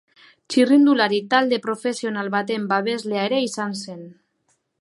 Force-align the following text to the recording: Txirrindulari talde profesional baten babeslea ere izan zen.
Txirrindulari 0.53 1.19
talde 1.33 1.59
profesional 1.67 2.33
baten 2.39 2.67
babeslea 2.75 3.29
ere 3.31 3.45
izan 3.51 3.81
zen. 3.85 4.05